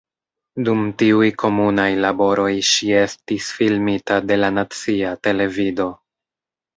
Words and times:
Dum 0.67 0.79
tiuj 1.01 1.25
komunaj 1.41 1.85
laboroj 2.05 2.47
ŝi 2.69 2.87
estis 3.01 3.49
filmita 3.57 4.17
de 4.31 4.39
la 4.39 4.49
nacia 4.57 5.13
televido. 5.29 5.87